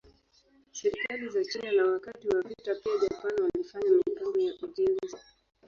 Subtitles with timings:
[0.71, 5.15] Serikali za China na wakati wa vita pia Japan walifanya mipango ya ujenzi.